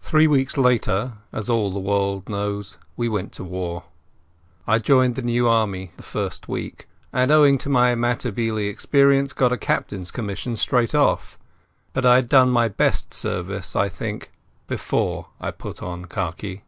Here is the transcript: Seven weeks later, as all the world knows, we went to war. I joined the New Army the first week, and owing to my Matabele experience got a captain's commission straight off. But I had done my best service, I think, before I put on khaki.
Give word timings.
Seven 0.00 0.30
weeks 0.30 0.56
later, 0.56 1.14
as 1.32 1.50
all 1.50 1.72
the 1.72 1.80
world 1.80 2.28
knows, 2.28 2.78
we 2.96 3.08
went 3.08 3.32
to 3.32 3.42
war. 3.42 3.82
I 4.68 4.78
joined 4.78 5.16
the 5.16 5.22
New 5.22 5.48
Army 5.48 5.90
the 5.96 6.04
first 6.04 6.46
week, 6.46 6.86
and 7.12 7.32
owing 7.32 7.58
to 7.58 7.68
my 7.68 7.96
Matabele 7.96 8.68
experience 8.70 9.32
got 9.32 9.50
a 9.50 9.58
captain's 9.58 10.12
commission 10.12 10.56
straight 10.56 10.94
off. 10.94 11.40
But 11.92 12.06
I 12.06 12.14
had 12.14 12.28
done 12.28 12.50
my 12.50 12.68
best 12.68 13.12
service, 13.12 13.74
I 13.74 13.88
think, 13.88 14.30
before 14.68 15.26
I 15.40 15.50
put 15.50 15.82
on 15.82 16.04
khaki. 16.04 16.62